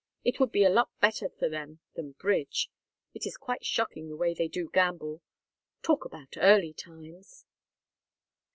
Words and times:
It 0.23 0.39
would 0.39 0.51
be 0.51 0.63
a 0.63 0.69
lot 0.71 0.89
better 0.99 1.29
for 1.29 1.47
them 1.47 1.79
than 1.93 2.13
bridge. 2.13 2.71
It 3.13 3.27
is 3.27 3.37
quite 3.37 3.63
shocking 3.63 4.09
the 4.09 4.17
way 4.17 4.33
they 4.33 4.47
do 4.47 4.67
gamble. 4.73 5.21
Talk 5.83 6.05
about 6.05 6.33
early 6.37 6.73
times!" 6.73 7.45